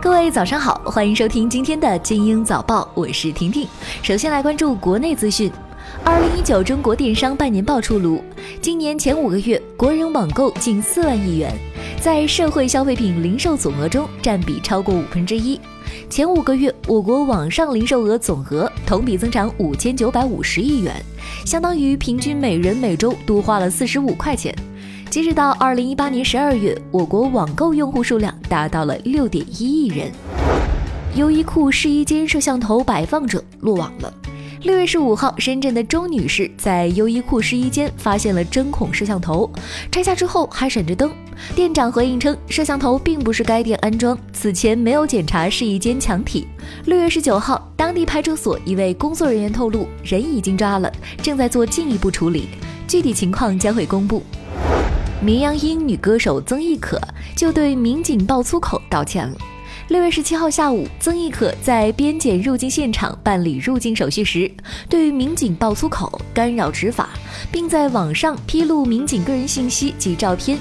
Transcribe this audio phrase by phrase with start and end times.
[0.00, 3.66] 各位早上好，欢迎收听今天的精英早报，我是婷婷。
[4.00, 5.50] 首先来关注国内资讯。
[6.04, 8.22] 二零一九中国电商半年报出炉，
[8.62, 11.52] 今年前五个月，国人网购近四万亿元，
[12.00, 15.60] 在社会消费品零售总额中占比超过五分之一。
[16.08, 20.94] 前五个月，我国网上零售额总额同比增长五千九百五十亿元，
[21.44, 24.54] 相当于平均每人每周多花了四十五块钱。
[25.10, 30.12] 截止到二零一八年十二月，我国网购用户数量达到了六点一亿人。
[31.14, 34.12] 优衣库试衣间摄像头摆放者落网了。
[34.62, 39.50] 六月十五号，深圳的周女士在优衣库试衣间发现了针孔摄像头，
[39.90, 41.10] 拆下之后还闪着灯。
[41.54, 46.46] 店长回应称，摄像头并不是该店安装，此前没有检查试衣间墙体。
[46.84, 52.48] 六月十九号，当地派出所一位工作人员透露，人已经抓了，正在做进一步处理，
[52.86, 54.22] 具体情况将会公布。
[55.20, 56.96] 绵阳音女歌手曾轶可
[57.34, 59.36] 就对民警爆粗口道歉了。
[59.88, 64.48] 六月十七号下午，曾轶可在边检入境现场办理入境手续时，
[64.88, 67.08] 对于民警爆粗口，干扰执法，
[67.50, 70.56] 并在网上披露民警个人信息及照片。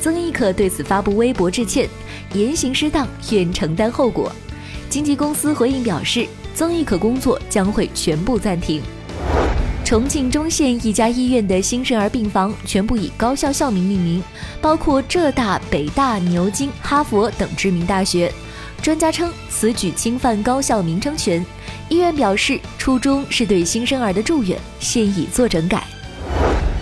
[0.00, 1.88] 曾轶可对此发布微博致歉，
[2.32, 4.30] 言行失当，愿承担后果。
[4.88, 8.80] 经纪公司回应表示，曾轶可工作将会全部暂停。
[9.86, 14.20] 重庆忠县一家医院的新生儿病房全部以高校校名命名，
[14.60, 18.32] 包括浙大、北大、牛津、哈佛等知名大学。
[18.82, 21.46] 专家称此举侵犯高校名称权，
[21.88, 25.84] 医院表示初衷是对新生儿的祝愿，现已做整改。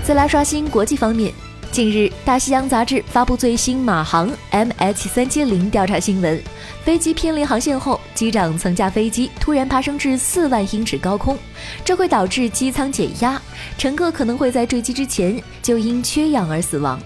[0.02, 1.30] 再来刷新国际方面。
[1.75, 6.41] 近日，《大西洋》杂志发布最新马航 MH370 调查新闻。
[6.84, 11.36] 飞机偏离航线后，机长曾驾飞机突然爬升至四万英尺高空，
[11.84, 13.42] 这会导致机舱减压，
[13.77, 16.97] 乘客可能会在坠机之前就因缺氧而死亡。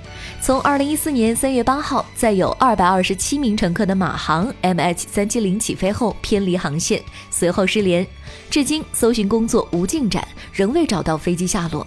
[0.43, 8.07] 从2014年3月8号载有227名乘客的马航 MH370 起飞后偏离航线，随后失联，
[8.51, 11.87] 至今搜寻工作无进展，仍未找到飞机下落。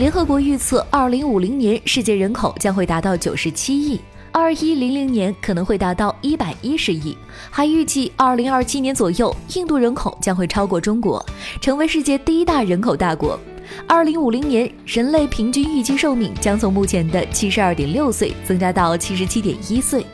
[0.00, 4.00] 联合国预测，二零五零年世界人口将会达到九十七亿，
[4.32, 7.14] 二一零零年可能会达到一百一十亿，
[7.50, 11.22] 还预计二零二七年左右，印度人口将会超过中国，
[11.60, 13.38] 成为世界第一大人口大国。
[13.86, 20.06] 二零五零年，人类平均预期寿命将从目前的七十二点六岁增加到七十七点一岁。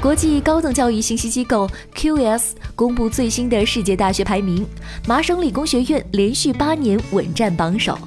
[0.00, 4.64] 国际高等教育信息机构 QS 公布最新的世界大学排名，
[5.08, 7.98] 麻省理工学院连续八年稳占榜首。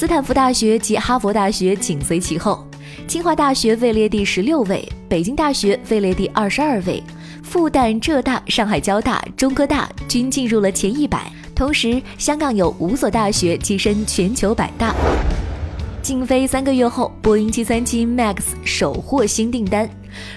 [0.00, 2.66] 斯坦福大学及哈佛大学紧随其后，
[3.06, 7.02] 清华大学位列第十六位，北京大学位列第二十二位，
[7.42, 11.30] 复旦、浙大、上海交大、中科大均进入了前一百。
[11.54, 14.94] 同时，香港有五所大学跻身全球百大。
[16.00, 19.86] 禁飞三个月后，波音七三七 MAX 首获新订单。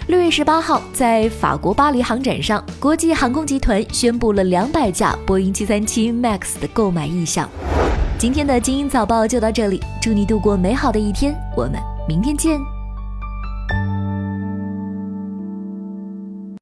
[0.07, 7.49] 六月十八号，在法国巴黎航展上，国际航空集团宣布了两百架波音七三七 MAX 的购买意向。
[8.17, 11.73] 今天的精英早报就到这里，祝你度过美好的一天，我们
[12.07, 12.72] 明天见。